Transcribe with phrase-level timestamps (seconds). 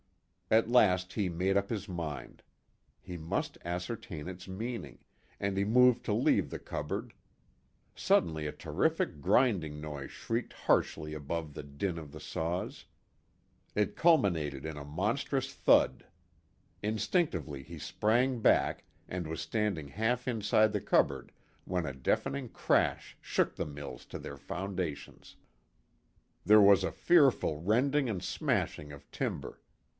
[0.49, 2.41] At last he made up his mind.
[3.01, 4.99] He must ascertain its meaning,
[5.39, 7.13] and he moved to leave the cupboard.
[7.95, 12.85] Suddenly a terrific grinding noise shrieked harshly above the din of the saws.
[13.75, 16.05] It culminated in a monstrous thud.
[16.81, 21.31] Instinctively he sprang back, and was standing half inside the cupboard
[21.63, 25.37] when a deafening crash shook the mills to their foundations.
[26.43, 29.61] There was a fearful rending and smashing of timber.